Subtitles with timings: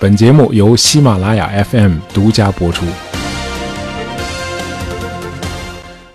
[0.00, 2.86] 本节目由喜马拉雅 FM 独家播出。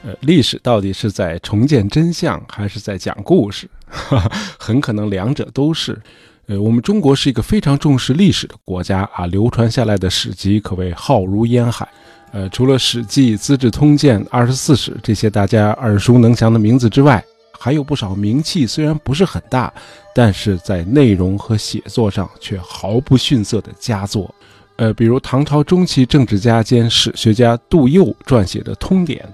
[0.05, 3.69] 呃，历史到底是在重建真相，还是在讲故事？
[4.57, 6.01] 很可能两者都是。
[6.45, 11.85] 呃，我们中国是一个非常重视历史的国家啊，流传下来的史籍可谓浩如烟海。
[12.31, 17.21] 呃，除了《史记》《资治通鉴》《二十四史》这些大家耳熟能详的名字之外，
[17.63, 19.71] 还有不少名气虽然不是很大。
[20.15, 24.31] 但是在内容和写作上却毫不逊色的佳作，
[24.75, 29.27] 呃，比如唐朝中期政治家兼史学家杜佑撰写的《通典》，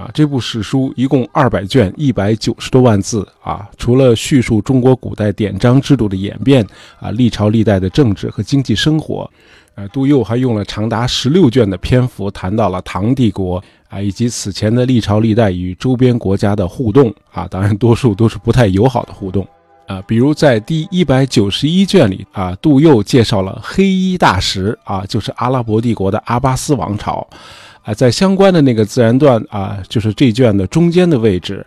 [0.00, 6.64] 啊，这部史书一共二百卷，一百九十多万字，啊，除了叙述中国古代典章制度的演变，
[7.00, 9.28] 啊，历朝历代的政治和经济生活，
[9.74, 13.60] 呃，杜佑还用了长达十六卷的篇幅谈到了唐帝国，
[13.92, 19.46] 啊，以及此前的历朝历代与周边国家的互动，啊，当然多数都是不太友好的互动。
[19.86, 27.28] 啊，比如在第一百九十一卷里啊，杜佑介绍了黑衣大食啊，就是阿拉伯帝国的阿巴斯王朝，
[27.82, 31.66] 啊，在相关的那个自然段啊，就是这卷的中间的位置，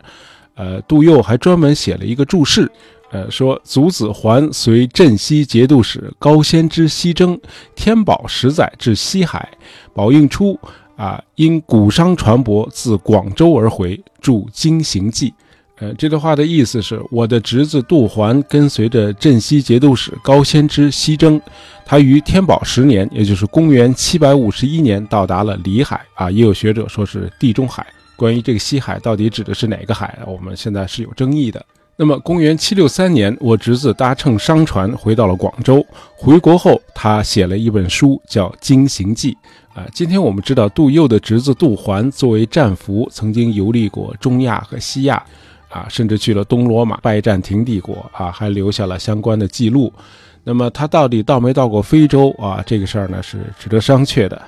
[0.56, 2.72] 呃，杜佑还专门写了一个注释，
[3.12, 7.40] 呃，说祖子桓随镇西节度使高仙芝西征，
[7.76, 9.48] 天宝十载至西海，
[9.94, 10.58] 宝应初
[10.96, 15.30] 啊，因古商船舶自广州而回，著《经行记》。
[15.78, 21.42] 呃，这段话的意思是，我的侄子杜环跟随着镇西节度使高仙芝西征，
[21.86, 26.32] 他于天宝十年，也就是公元七百五十一年，到达了里海啊。
[26.32, 27.86] 也有学者说是地中海。
[28.16, 31.66] 关于这个西海到底指的是哪个海，我们现在是有争议的。
[31.98, 35.86] 那么，公元七六三年，我侄子搭乘商船回到了广州。
[36.14, 39.38] 回国后，他写了一本书，叫《经行记》
[39.80, 39.88] 啊。
[39.94, 45.24] 今天我们知道，杜佑的侄子杜环作为战俘，曾经游历过中亚和西亚。
[45.70, 49.92] 啊，甚至去了东罗马拜占庭帝国啊，还留下了相关的记录。
[50.44, 52.64] 那么他到底到没到过非洲啊？
[52.66, 54.42] 这个事儿呢是值得商榷的。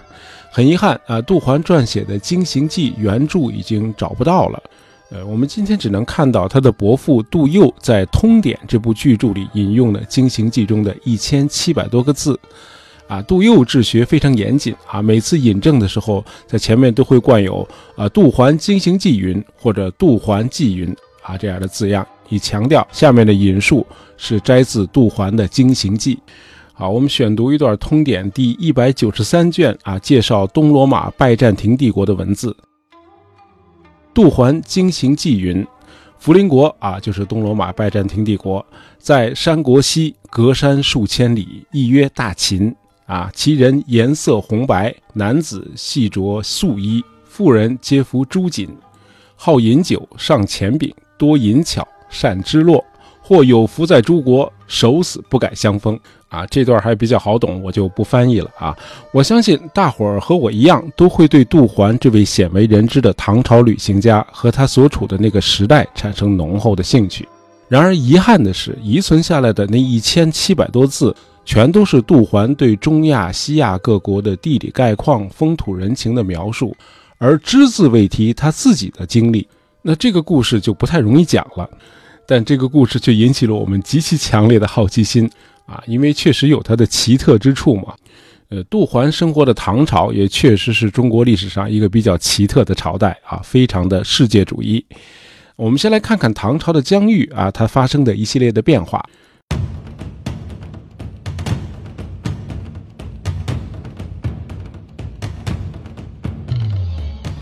[0.51, 4.61] 很遗憾啊，杜环撰写的《经行记》原著已经找不到了。
[5.09, 12.37] 呃，我们今天只能看到他的伯父杜佑在《通典》这部巨著里引用了《经行记》中的一千七百多个字。
[13.07, 20.93] 啊，杜佑治学非常严谨啊，每次引证的时候，在前面都会冠有啊“杜环经行记云”或者“杜环记云”。
[21.23, 23.87] 啊，这样的字样，以强调下面的引述
[24.17, 26.15] 是摘自杜环的《经行记》。
[26.73, 32.53] 好，我们选读一段《通典》第一百九十三卷啊，介绍东罗马拜占庭帝国的文字。
[34.17, 35.63] 杜环经行记云：
[36.17, 38.65] 福陵国啊，就是东罗马拜占庭帝国，
[38.97, 42.75] 在山国西，隔山数千里，亦曰大秦
[43.05, 43.29] 啊。
[43.35, 48.67] 其人颜色红白，男子细着素衣，妇人皆服朱锦，
[49.35, 50.91] 好饮酒，上前饼。
[51.15, 52.83] 多淫巧，善知落，
[53.21, 55.99] 或有福在诸国，守死不改相封。
[56.29, 58.77] 啊，这段还比较好懂，我就不翻译了啊。
[59.13, 67.25] 我相信大伙儿和我一样，都会对杜环这位鲜为人知的唐朝旅行家和他所处的那个时代产生浓厚的兴趣。
[67.69, 76.75] 然而遗憾的是，遗存下来的那一千七百多字，全都是杜环对中亚、西亚各国的地理概况、风土人情的描述，
[77.17, 79.47] 而只字未提他自己的经历。
[79.81, 81.69] 那这个故事就不太容易讲了，
[82.29, 85.31] 但这个故事却引起了我们极其强烈的好奇心
[85.65, 87.95] 啊，因为确实有它的奇特之处嘛。
[88.49, 94.85] 呃，杜环生活的唐朝也确实是中国历史上一个比较奇特的朝代啊，非常的世界主义。
[95.55, 99.03] 我们先来看看唐朝的疆域啊，它发生的一系列的变化。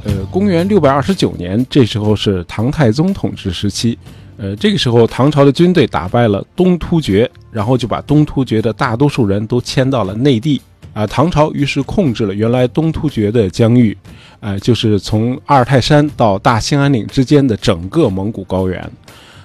[0.04, 3.98] 呃公元六百二十九年，这时候是唐太宗统治时期。
[4.38, 10.62] 呃，这个时候唐朝的军队打败了东突厥，然后就把东突厥的大多数人都迁到了内地。
[10.94, 13.98] 啊，唐朝于是控制了原来东突厥的疆域，
[14.40, 18.90] 呃，就是从阿尔泰山到大兴安岭之间的整个蒙古高原。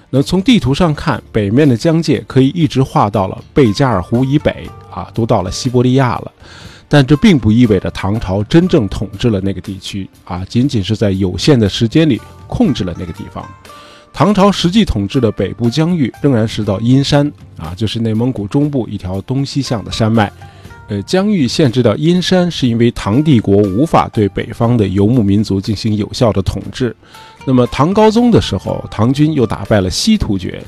[0.09, 6.31] 那从地图上看，北面的疆界可以一直画到了贝加尔湖以北，啊，都到了西伯利亚了。
[6.87, 13.45] 但这并不意味着唐朝真正统治了那个地区啊，仅仅是在有限的时间里控制了那个地方。
[14.13, 20.31] 唐朝实际统治的北部疆域仍然是到阴山啊，就是内蒙古中部一条东西向的山脉。
[20.89, 26.93] 呃，疆域限制到阴山，是因为唐帝国无法对北方的游牧民族进行有效的统治。
[27.45, 30.61] 那么唐高宗的时候，唐军又打败了西突厥，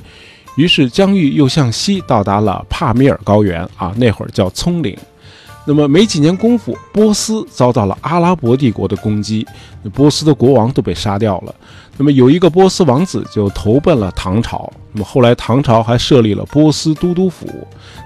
[0.56, 4.98] 于是疆域又向西到达了帕米尔高原啊，那会儿叫葱岭。
[5.66, 9.46] 那么没几年功夫，波斯遭到了阿拉伯帝国的攻击，
[9.94, 11.56] 波斯的国王都被杀掉了。
[11.98, 14.72] 那么有一个波斯王子就投奔了唐朝。
[14.92, 17.48] 那么后来唐朝还设立了波斯都督府。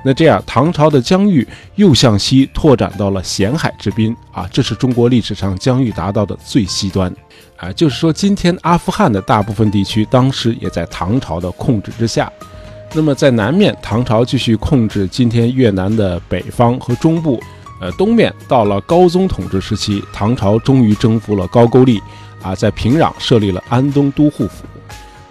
[0.04, 1.46] 那这样，唐朝的疆域
[1.76, 7.14] 又向西拓展到了咸海之滨啊，这是中国历史上疆域达到的最西端
[7.58, 7.72] 啊。
[7.74, 12.32] 就是说，今天阿富汗的大部分地区当时也在唐朝的控制之下。
[12.94, 17.42] 那么在南面，唐朝继续控制今天越南的北方和中部。
[17.80, 22.02] 呃，东面到了高宗统治时期，唐朝终于征服了高句丽。
[22.42, 24.64] 啊，在平壤设立了安东都护府，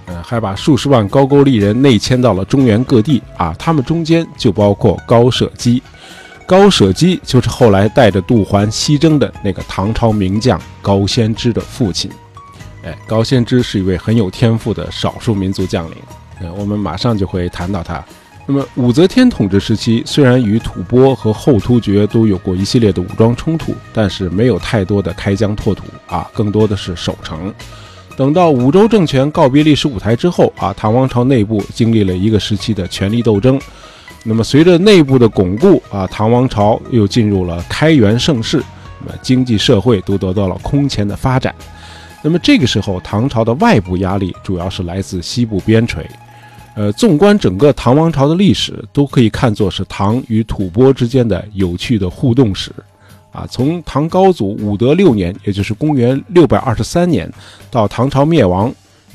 [0.07, 3.55] 呃，还把数十万高句丽人内迁到了中原各地啊。
[3.59, 5.83] 他们中间就包括高舍基，
[6.47, 12.11] 高舍基就是后来带着杜环西征的那个唐朝名将高仙芝的父亲。
[12.85, 15.97] 哎，高仙芝是一位很有天赋的少数民族将领，
[16.41, 18.05] 呃，我们马上就会谈到他。
[18.49, 27.53] 那么武则天统治时期，虽然与吐蕃和后突厥都有过一系列的武装冲突，但是没有太多的开疆拓土啊，更多的是守城。
[28.17, 33.61] 等到五州政权告别历史舞台之后啊，唐王朝内部经历了一个时期的权力斗争。
[34.23, 38.63] 那么随着内部的巩固啊，唐王朝又进入了开元盛世，
[39.01, 41.53] 那么经济社会都得到了空前的发展。
[42.23, 46.07] 那么这个时候，唐朝的外部压力主要是来自西部边陲。
[46.77, 52.71] 呃，纵观整个唐王朝的历史，都可以看作是唐与吐蕃之间的有趣的互动史，
[53.33, 57.33] 啊，从唐高祖武德六年，也就是公元六百二十三年，
[57.71, 58.71] 到唐朝灭亡，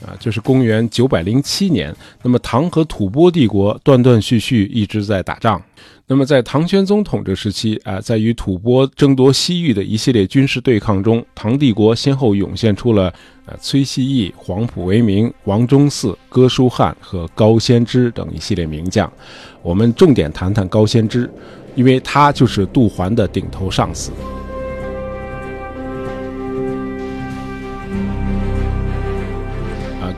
[0.06, 5.62] 啊，就是公元九百零七年，那么唐和吐蕃帝国断断续续一直在打仗。
[6.07, 13.13] 那么在唐玄宗统治时期，啊，在与吐蕃争夺西域的一系列军事对抗中，唐帝国先后涌现出了。
[13.59, 19.12] 崔希义、黄埔为民、王忠嗣、哥舒翰和高仙芝等一系列名将，
[19.62, 21.30] 我们重点谈谈高仙芝，
[21.75, 24.09] 因为他就是杜环的顶头上司。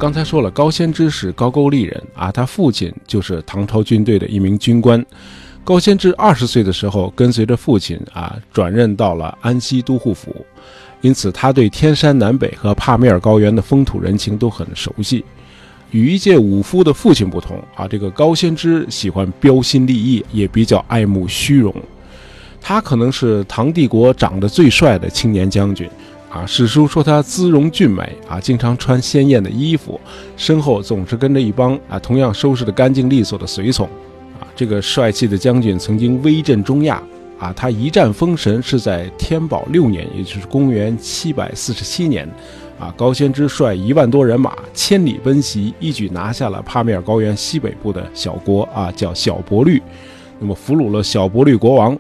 [0.04, 5.02] 刚才说了，高仙芝是高句丽人啊，他父亲就是唐朝军队的一名军官。
[5.64, 10.46] 高仙芝二十岁的时候，跟随着父亲啊，转任到了安西都护府。
[11.00, 15.24] 因此，他对天山南北和帕米尔高原的风土人情都很熟悉。
[15.92, 21.74] 与一介武夫的父亲不同啊，这个高仙芝喜欢标新立异，也比较爱慕虚荣。
[22.60, 25.90] 他可能是唐帝国长得最帅的青年将军
[26.34, 26.46] 啊。
[26.46, 30.00] 史书说他姿容俊美啊，经常穿鲜艳的衣服，
[30.36, 33.86] 身后总是跟着一帮啊同样收拾的干净利索的随从
[34.40, 34.48] 啊。
[34.56, 37.02] 这个帅气的将军曾经威震中亚。
[37.40, 42.26] 啊，他一战封神是在天宝六年，也就是公元七百四十七年。
[42.80, 49.82] 啊，高仙芝率一万多人马千里奔袭，一举拿下了帕米尔高原西北部的小国啊，叫小伯律。
[50.40, 51.98] 那么俘虏了小伯律国王。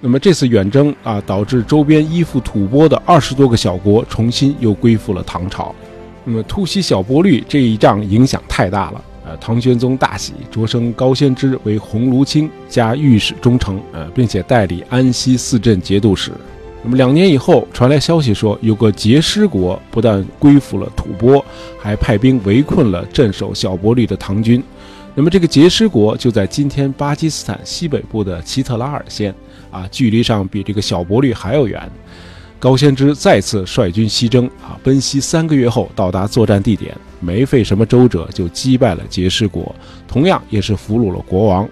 [0.00, 5.74] 那么这次远征啊，导致周边依附吐蕃的二十多个小国重新又归附了唐朝。
[6.24, 9.04] 那么突袭小伯律这一仗影响太大了。
[9.24, 16.32] 呃，唐玄宗大喜，擢升高仙芝为鸿胪卿加御史中丞，呃，并且代理安西四镇节度使。
[16.82, 21.44] 那么两年以后，传来消息说，有个节师国不但归附了吐蕃，
[21.78, 24.62] 还派兵围困了镇守小伯律的唐军。
[25.18, 29.34] 那么这个杰师国就在今天巴基斯坦西北部的奇特拉尔县，
[29.68, 31.90] 啊，距离上比这个小伯律还要远。
[32.60, 39.74] 高仙芝再次率军西征，啊，奔袭三个月后到达作战地点，没费什么周折就击败了杰师国，
[40.06, 41.68] 同样也是俘虏了国王。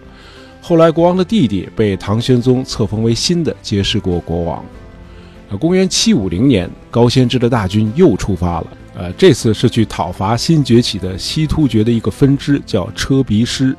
[0.61, 4.65] 后来国王的弟弟被唐玄宗册封为新的杰师国国王。
[5.61, 13.77] 公元七五零年，高仙芝的大军又出发了，呃，这次是去讨伐新崛起的西突厥的一个分支，叫车鼻师。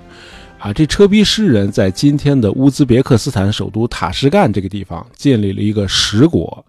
[0.59, 6.63] 啊，这车鼻师人在今天的乌兹别克斯坦首都塔什干这个地方建立了一个十国。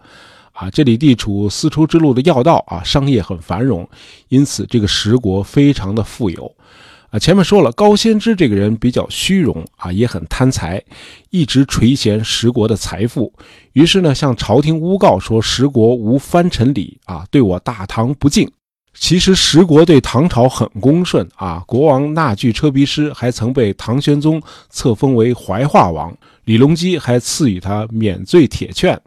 [0.53, 3.89] 啊，这里地处丝绸之路的要道啊，商业很繁荣，
[4.29, 6.51] 因此这个十国非常的富有。
[7.11, 10.83] 啊，前面说了，高仙芝这个人比较虚荣啊，也很贪财，
[11.31, 13.33] 一直垂涎十国的财富。
[13.73, 18.51] 于是呢，向朝廷诬告说十国无藩臣礼啊，对我大唐不敬。
[18.93, 29.01] 其实十国对唐朝很恭顺啊，国王那句车鼻师还曾被唐玄宗册封为怀化王，李隆基还赐予他免罪铁券。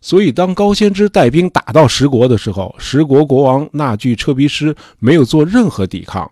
[0.00, 6.30] 所以，当高仙芝带兵打到十国的时候，十国国王那句车鼻师没有做任何抵抗。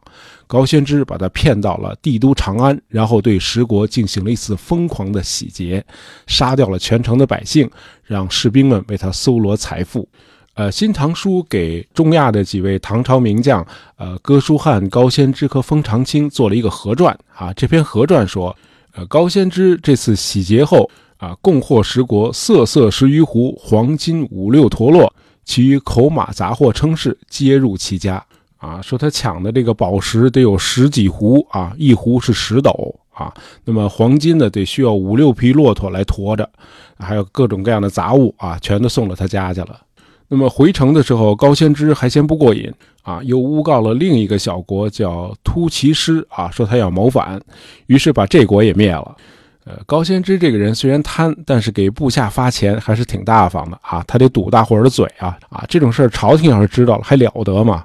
[0.52, 5.82] 高仙芝把他骗到了帝都长安，然后对十国进行了一次疯狂的洗劫，
[6.26, 7.70] 杀掉了全城的百姓，
[8.04, 10.06] 让士兵们为他搜罗财富。
[10.52, 13.66] 呃，《新唐书》给中亚的几位唐朝名将，
[13.96, 17.50] 呃，哥舒翰、高仙芝和封长清做了一个合传啊。
[17.54, 18.54] 这篇合传说，
[18.92, 20.90] 呃，高仙芝这次洗劫后。
[21.16, 28.20] 啊，共获十国色色十余斛，黄金五六陀螺，其余口马杂货称是皆入其家。
[28.62, 33.34] 啊，说他抢的这个宝石得有十几斛啊，一斛是十斗啊。
[33.64, 36.48] 那么黄金呢，得需要五六匹骆驼来驮着，
[36.96, 39.80] 还有各种各样的杂物啊，全都送到他家去了。
[40.28, 47.42] 那么回城的时候，高仙芝还嫌不过瘾啊，又诬告了另一个小国叫突骑师啊，说他要谋反，
[47.86, 49.16] 于是把这国也灭了。
[49.64, 57.84] 呃，高仙芝这个人虽然贪，但是给部下发钱还是挺大方的啊，他得堵大伙儿的嘴啊啊，这种事儿朝廷要是知道了还了得吗？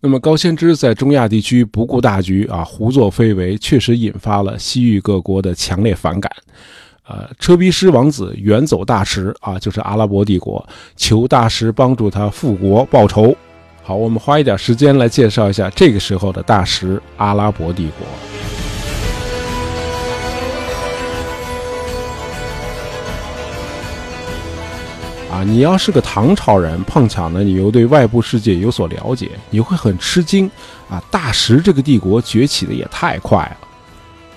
[0.00, 6.30] 那么高先知在中亚地区不顾大局啊，胡作非为，确实引发了西域各国的强烈反感。
[7.08, 10.64] 呃，车鼻师王子远走大食啊，就是阿拉伯帝国，
[10.94, 13.36] 求大食帮助他复国报仇。
[13.82, 18.57] 好，我们花一点时间来介绍一下这个时候的大食——阿拉伯帝国。
[25.38, 30.50] 啊，你要是个唐朝人，碰巧呢，你又对外部世界有所了解，你会很吃惊
[30.90, 31.00] 啊！
[31.12, 33.56] 大食这个帝国崛起的也太快了。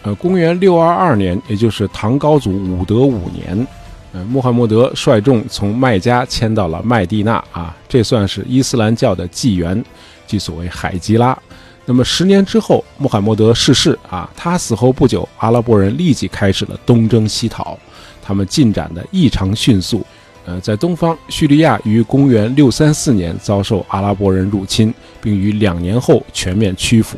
[0.03, 3.67] 呃，公元六二二年，也就是唐高祖武德五年，
[4.13, 9.83] 呃，穆罕默德率众从麦加迁到了麦地那啊，这算是伊斯兰教的纪元，
[10.27, 11.35] 即所谓海吉拉。
[11.83, 17.75] 那么十年之后，穆罕默德逝世啊，他死后不久，阿拉伯人立即开始了东征西讨，
[18.21, 20.05] 他们进展的异常迅速。
[20.43, 27.17] 呃，在东方，叙利亚于公元六三四年遭受阿拉伯人入侵，并于两年后全面屈服。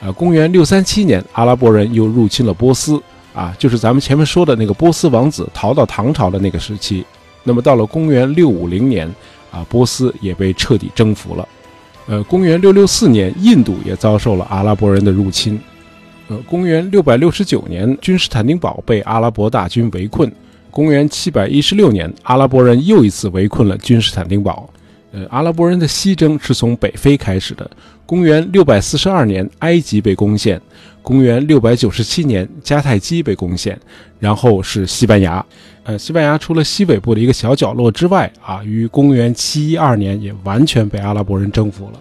[0.00, 3.00] 呃，公元六三七年，阿拉伯人又入侵了波斯，
[3.32, 7.04] 啊，就是咱们前面说的那个波斯王子逃到唐朝的那个时期。
[7.44, 9.06] 那么到了公元六五零年，
[9.52, 11.48] 啊，波斯也被彻底征服了。
[12.06, 15.60] 呃，公元六六四年，印度也遭受了阿拉伯人的入侵。
[16.26, 20.30] 呃，公元六百六十九年，君士坦丁堡被阿拉伯大军围困。
[20.70, 24.68] 公元七百一十六年，阿拉伯人又一次围困了君士坦丁堡。
[25.12, 27.68] 呃，阿拉伯人的西征是从北非开始的。
[28.06, 30.56] 公元六百四十二年，埃及被攻陷；
[31.02, 33.78] 公元六百九十七年，迦太基被攻陷，
[34.20, 35.44] 然后是西班牙。
[35.82, 41.98] 呃，西班牙除了西北部的一个小角落之外，啊，于公元七一二年也完全被阿拉伯人征服了。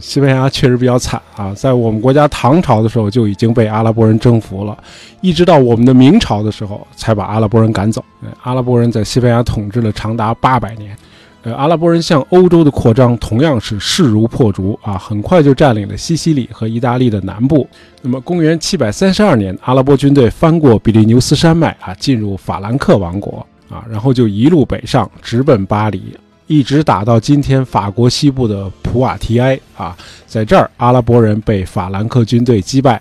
[0.00, 4.76] 西班牙确实比较惨啊，在我们国家唐朝的时候就已经被阿拉伯人征服了，
[5.20, 8.04] 一直到我们的明朝的时候才把阿拉伯人赶走。
[8.42, 10.96] 阿拉伯人在西班牙统治了长达八百年。
[11.42, 17.66] 呃，阿拉伯人向欧洲的扩张同样是势如破竹啊，很快就占领了西西里和意大利的南部。
[18.02, 26.02] 那么，公元七百三十二年，阿拉伯军队翻过比利牛斯山脉啊，进入法兰克王国啊，然后就一路北上，直奔巴黎。
[26.48, 33.00] 一直打到今天法国西部的普瓦提埃啊，在这儿阿拉伯人被法兰克军队击败，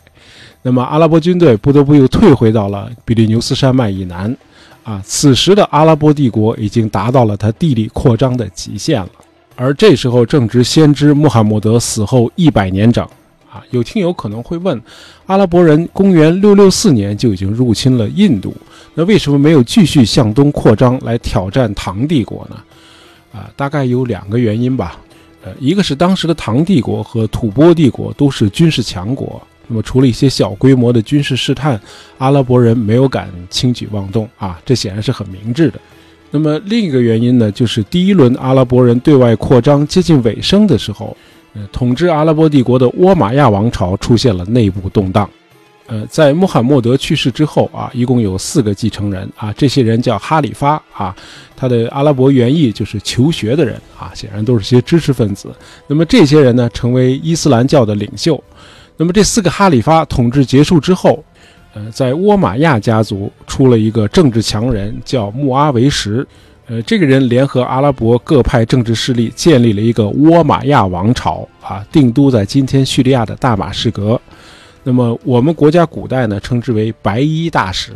[0.61, 4.35] 那么阿拉伯军队不得不又退回到了比利牛斯山脉以南
[4.83, 5.01] 啊。
[5.05, 9.09] 此时的阿拉伯帝国已经达到了它地理扩张的极限了，
[9.55, 13.01] 而这时候正值先知穆罕默德死后一百年整
[13.49, 13.63] 啊。
[13.71, 14.79] 有听友可能会问，
[15.25, 18.53] 阿拉伯人公元六六四年就已经入侵了印度，
[18.93, 22.57] 那为什么没有继续向东扩张来挑战唐帝国呢？
[23.31, 24.99] 啊，大概有两个原因吧，
[25.43, 31.79] 呃，一个是当时的唐帝国和吐蕃帝国都是军事强国，那么除了一些小规模的军事试探，
[32.17, 35.79] 阿拉伯人没有敢轻举妄动啊，这显然是很明智的。
[36.31, 41.15] 那么另一个原因呢，就是第一轮阿拉伯人对外扩张接近尾声的时候，
[41.53, 45.29] 呃，统治阿拉伯帝国的倭马亚王朝出现了内部动荡。
[45.87, 51.15] 呃，在穆罕默德去世之后啊，一共有四个继承人啊，这些人叫哈里发啊，
[51.55, 55.49] 他的阿拉伯原意就是求学的人啊，显然都是些知识分子。
[55.87, 58.43] 那么这些人呢，成为伊斯兰教的领袖。
[58.97, 61.23] 那么这四个哈里发统治结束之后，
[61.73, 66.27] 呃，在倭马亚家族出了一个政治强人，叫穆阿维什。
[66.69, 74.19] 呃，这个人联合阿拉伯各派政治势力，建立了一个倭马亚王朝啊，定都在今天叙利亚的大马士革。
[74.87, 77.91] 那么我们国家古代呢，称之为白衣大使。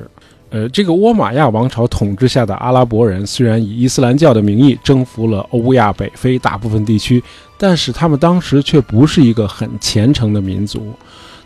[0.50, 7.24] 呃，这个倭马亚王朝统治下的阿拉伯人，虽然以伊斯兰教的名义征服了欧亚北非大部分地区，
[7.58, 10.92] 但是他们当时却不是一个很虔诚的民族。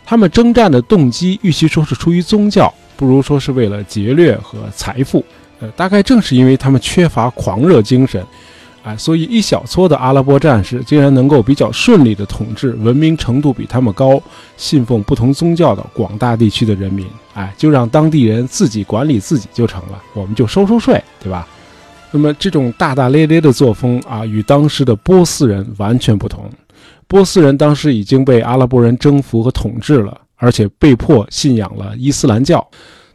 [0.04, 5.24] 他们征战的动机，与其说是出于宗教，不如说是为了劫掠和财富。
[5.60, 8.20] 呃，大概正是因为他们缺乏狂热精神。
[8.86, 14.22] 哎，所以一小撮的阿拉伯战士竟然能够比较顺利地统治文明程度比他们高、
[14.56, 17.04] 信奉不同宗教的广大地区的人民。
[17.34, 21.48] 哎，就让当地人自己管理自己就成了，我们就收收税，对吧？
[22.12, 26.48] 那么这种大大咧咧的作风啊，与当时的波斯人完全不同。
[27.08, 32.64] 波斯人当时已经被阿拉伯人征服和统治了，而且被迫信仰了伊斯兰教。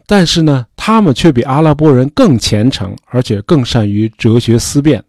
[0.05, 5.01] 但是呢，他们却比阿拉伯人更虔诚，而且更善于哲学思辨。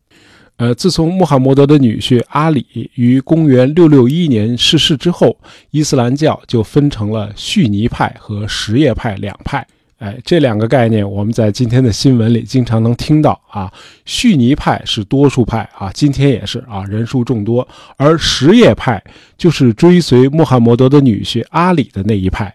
[0.58, 5.36] 呃，自从穆罕默德的女婿阿里于公元661年逝世之后，
[5.70, 9.66] 伊斯兰教就分成了逊尼派和什叶派两派。
[9.98, 13.72] 哎，这两个概念我们在今天的新闻里经常能听到啊。
[14.04, 17.66] 逊尼派是多数派啊，今天也是啊，人数众多；
[17.96, 19.02] 而什叶派
[19.38, 22.52] 就是追随穆罕默德的女婿阿里的那一派。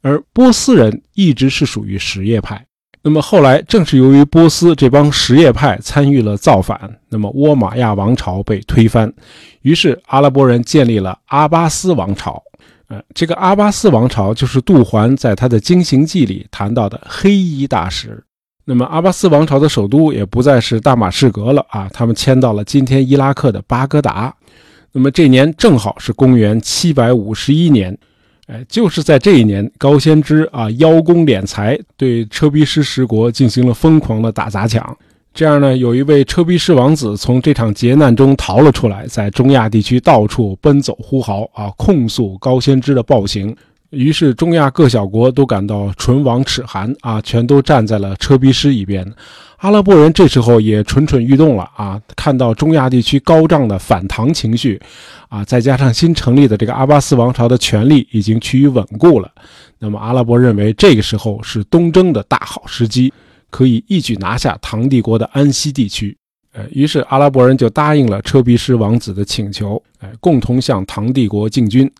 [0.00, 2.64] 而波斯人一直是属于什叶派。
[3.02, 9.12] 那么后来正是由于波斯这帮什叶派参与了造反，那么倭马亚王朝被推翻，
[9.62, 12.42] 于是阿拉伯人建立了阿巴斯王朝。
[12.88, 18.22] 呃，这个阿巴斯王朝就是杜环在他的《经行记》里谈到的黑衣大使。
[18.64, 24.34] 那么阿巴斯王朝的首都也不再是大马士革了啊，他们迁到了今天伊拉克的巴格达。
[24.90, 27.96] 那么这年正好是公元七百五十一年，
[28.48, 34.96] 哎，就是在这一年，高仙芝啊邀功敛财，对车必师十国进行了疯狂的打砸抢。
[35.34, 43.54] 这样呢，有一位车必师王子从这场劫难中逃了出来，在中亚地区到处奔走呼号啊，控诉高仙芝的暴行。
[43.90, 49.06] 于是中亚各小国都感到唇亡齿寒啊，全都站在了车必师一边。
[49.58, 54.80] 阿拉伯人这时候也蠢蠢欲动了啊，看到中亚地区高涨的反唐情绪
[55.28, 59.30] 啊，再加上新成立的这个阿巴斯王朝的权力已经趋于稳固了，
[59.78, 63.12] 那么阿拉伯认为这个时候是东征的大好时机。
[63.50, 66.14] 可以一举拿下唐帝国的安息地区，
[66.52, 71.90] 呃，于是阿拉伯人就答应了车必师王子的请求，哎，共同向唐帝国进军。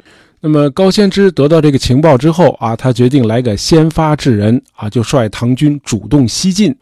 [0.40, 6.73] 那么高仙芝得到这个情报之后啊，他决定来个先发制人啊，就率唐军主动西进。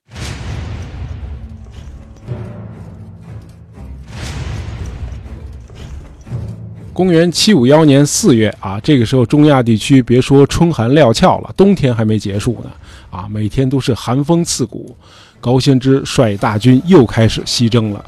[6.93, 12.71] 公元七五幺年四月啊，这个时候中亚地区别说春寒料峭了，冬天还没结束呢，
[13.11, 14.95] 啊，每天都是寒风刺骨。
[15.41, 18.05] 高仙芝率大军又开始西征了。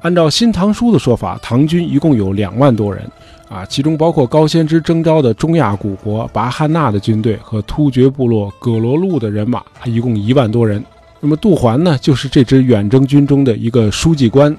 [0.00, 3.08] 按照《新唐书》的说法，唐军一共有两万多人，
[3.52, 10.82] 啊，其中包括高仙芝征召的中亚古国拔汉纳的军队和突厥部落葛罗路的人马，一共一万多人。
[11.20, 14.56] 那么杜环呢，就是这支远征军中的一个书记官。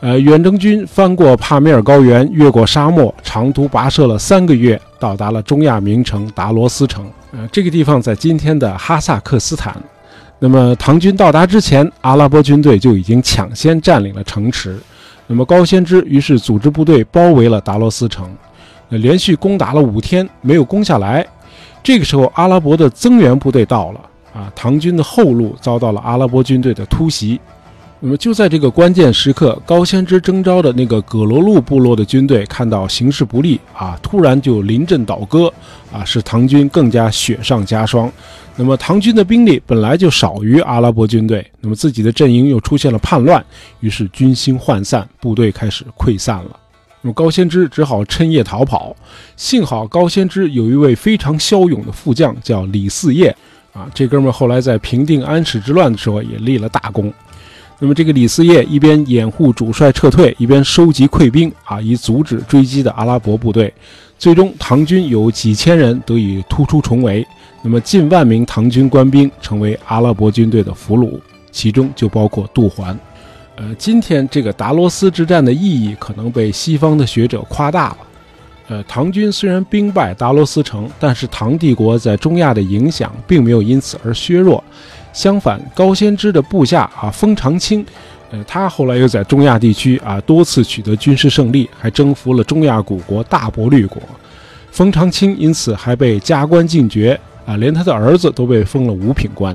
[0.00, 7.04] 呃，远征军翻过帕米尔高原，越过沙漠，长途跋涉了三个月，到达了中亚名城达罗斯城。
[7.32, 9.76] 呃，这个地方在今天的哈萨克斯坦。
[10.40, 14.76] 那么，唐军到达之前，阿拉伯军队就已经抢先占领了城池。
[15.32, 18.28] 那么，高仙芝于是组织部队包围了达罗斯城，
[18.90, 21.26] 那连续攻打了五天，没有攻下来。
[21.82, 24.00] 这个时候，阿拉伯的增援部队到了，
[24.34, 27.40] 啊，唐军的后路遭到了阿拉伯军队的突袭。
[27.98, 35.50] 那么就在这个关键时刻，高仙芝征召的那个葛罗路部落的军队看到形势不利啊，突然就临阵倒戈
[35.90, 38.12] 啊，使唐军更加雪上加霜。
[38.54, 43.42] 那么唐军的兵力本来就少于阿拉伯军队，那么自己的阵营又出现了叛乱，
[43.80, 46.56] 于是军心涣散，部队开始溃散了。
[47.00, 48.94] 那么高仙芝只好趁夜逃跑。
[49.36, 53.34] 幸好高仙芝有一位非常骁勇的副将，叫李嗣业
[53.72, 57.12] 啊，这哥们后来在平定安史之乱的时候也立了大功。
[57.80, 63.72] 那么，这个李嗣业一边掩护主帅撤退，一边收集溃兵啊，以阻止追击的阿拉伯部队。
[64.22, 67.26] 最终，唐军有几千人得以突出重围。
[67.60, 71.18] 那么，近万名唐军官兵成为阿拉伯军队的俘虏，
[71.50, 72.96] 其中就包括杜环。
[73.56, 77.98] 呃，今天这个达罗斯之战的意义可能被西方的学者夸大了。
[78.68, 84.62] 呃，唐军虽然兵败达罗斯城，但是唐帝国在中亚的影响并没有因此而削弱。
[85.12, 87.84] 相反，高仙芝的部下啊，封长清，
[88.32, 94.02] 呃，他后来又在中亚地区啊多次取得军事胜利，还征服了中亚古国大伯律国。
[94.70, 99.54] 封长清因此还被加官进爵啊，连他的儿子都被封了五品官。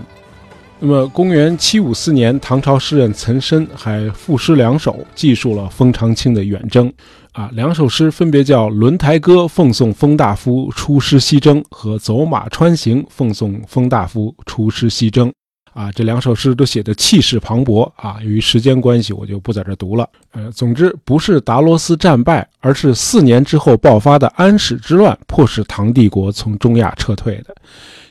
[0.79, 6.93] 那么，公元七五四年，唐朝诗人岑参还赋诗两首，记述了封长清的远征
[7.31, 7.49] 啊。
[7.53, 15.33] 两首诗分别叫《轮台歌》奉送封大夫出师西征和《走马川行》奉送封大夫出师西征。
[15.77, 18.17] 啊，这两首诗都写的气势磅礴啊！
[18.23, 20.09] 由于时间关系，我就不在这读了。
[20.31, 27.55] 呃，总之不是达罗斯战败，而是四年之后爆发的安史之乱，迫使唐帝国从中亚撤退的。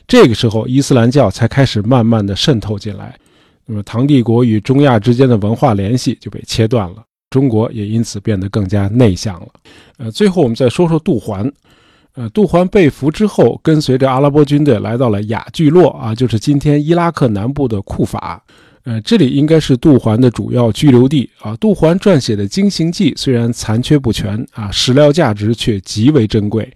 [0.07, 3.13] 这个时候，伊斯兰教才开始慢慢的渗透进来，
[3.65, 9.47] 那么唐帝国与中亚之间的文化联系就被切断了，中国也因此变得更加内向了。
[9.97, 11.51] 呃，最后我们再说说杜环。
[12.17, 18.43] 呃，杜环被俘之后，跟随着阿拉伯军队来到了雅聚落啊，就是今天伊拉克南部的库法。
[18.85, 21.55] 呃，这里应该是杜环的主要居留地啊。
[21.57, 26.67] 杜环撰写的《经行记》虽然残缺不全啊，史料价值却极为珍贵。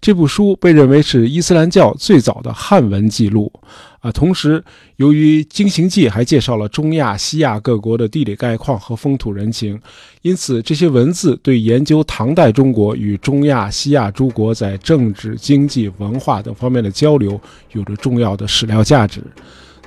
[0.00, 3.52] 这部书被认为是伊斯兰教最早的汉文记录
[4.00, 4.10] 啊。
[4.12, 4.62] 同时，
[4.96, 9.80] 由于《经行记》还介绍了中亚、西亚各国的地理概况和风土人情，
[10.22, 17.40] 因此这些文字对研究唐代中国与中亚、西亚诸国在政治、经济、文化等方面的交流
[17.72, 19.22] 有着重要的史料价值。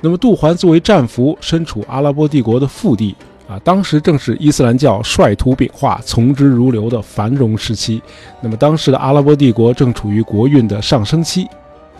[0.00, 3.14] 那么，杜环作为战俘，身处阿拉伯帝国的腹地。
[3.48, 8.00] 啊，当时正是伊斯兰教率土秉化、从之如流的繁荣时期。
[8.40, 11.46] 那么，当时的阿拉伯帝国正处于国运的上升期。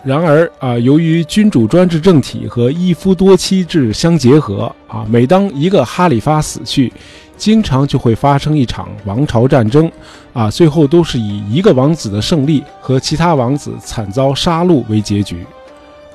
[0.03, 6.91] 然而啊，由于君主专制政体和一夫多妻制相结合啊，每当一个哈里发死去，
[7.37, 9.89] 经常就会发生一场王朝战争
[10.33, 15.45] 啊，最后都是以一个王子的胜利和其他王子惨遭杀戮为结局。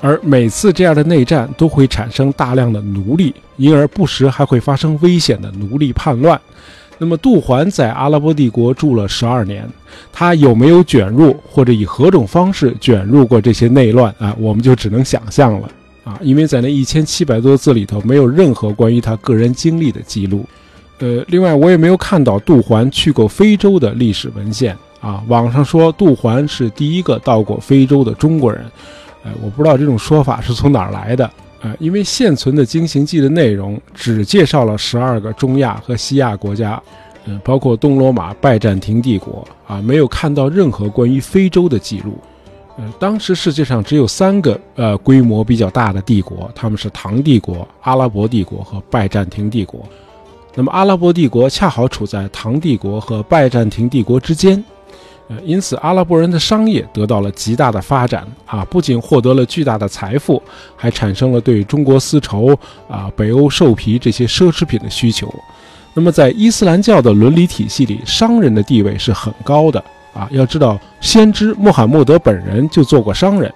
[0.01, 6.39] 而每次这样的内战都会产生大量的奴隶，因而不时还会发生危险的奴隶叛乱。
[6.99, 9.67] 那么杜环在阿拉伯帝国住了十二年，
[10.11, 14.35] 他有没有卷入或者以何种方式卷入过这些内乱啊？
[14.37, 15.69] 我们就只能想象了
[16.03, 20.45] 啊，因为在那一千七百多字里头没有任何关于他个人经历的记录。
[20.99, 25.23] 呃，另外我也没有看到杜环去过非洲的历史文献啊。
[25.29, 28.65] 网上说杜环是第一个到过非洲的中国人。
[29.23, 31.29] 哎，我不知道这种说法是从哪儿来的。
[31.61, 36.81] 呃，因为现存的《经行记》的内容只介绍了十二个中亚和西亚国家，
[37.25, 42.17] 嗯，包括东罗马拜占庭帝国啊，没有看到任何关于非洲的记录。
[42.77, 49.85] 呃，当时世界上只有三个呃规模比较大的帝国，他们是唐帝国、阿拉伯帝国和拜占庭帝国。
[50.55, 54.63] 那么阿拉伯帝国恰好处在唐帝国和拜占庭帝国之间。
[55.29, 60.41] 呃，因此阿拉伯人的商业得到了极大的发展啊，不仅获得了巨大的财富，
[60.75, 62.57] 还产生了对中国丝绸
[62.89, 65.31] 啊、北欧兽皮这些奢侈品的需求。
[65.93, 70.27] 那么在伊斯兰教的伦理体系里，商人的地位是很高的啊。
[70.31, 73.47] 要知道，先知穆罕默德本人就做过商人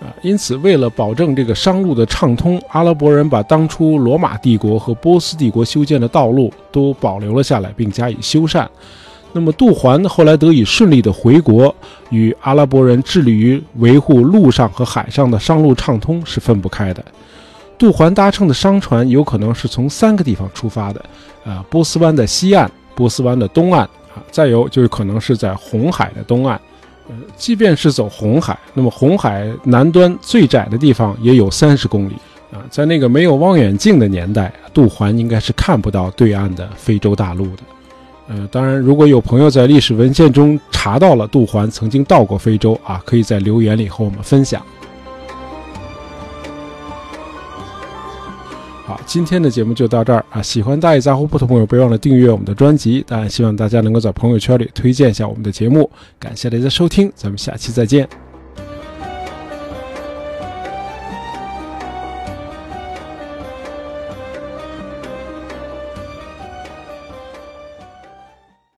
[0.00, 0.08] 啊。
[0.22, 8.66] 因此，为了保证这个商路的畅通，阿拉伯人把当初罗马帝国和波斯帝国修建的道路都保留了下来，并加以修缮。
[9.36, 11.74] 那么杜环后来得以顺利的回国，
[12.10, 17.04] 与阿拉伯人致力于维护陆上和海上的商路畅通是分不开的。
[17.76, 21.04] 杜环搭乘的商船有可能是从三个地方出发的，
[21.44, 23.82] 啊，波斯湾的西岸、波斯湾的东岸，
[24.14, 26.58] 啊，再有就是可能是在红海的东岸。
[27.08, 32.14] 呃，即便是走红海，那么红海南端最窄的地方也有三十公里，
[32.52, 37.62] 啊，在那个没有望远镜的年代，杜环应该是看不到对岸的非洲大陆的。
[38.26, 44.64] 呃，当然，如果有朋友在历史文献中查到了杜环曾经到过非洲啊，可以在留言里和我们分享。
[48.86, 50.42] 好，今天的节目就到这儿啊！
[50.42, 53.04] 喜欢大野杂货铺的朋友，别忘了订阅我们的专辑。
[53.06, 55.90] 当然，希望大家能够在朋友圈里推荐一下我们的节目。
[56.18, 58.23] 感谢大家收听，咱们下期再见。